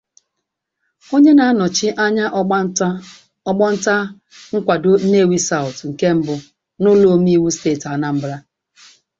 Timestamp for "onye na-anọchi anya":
1.13-2.25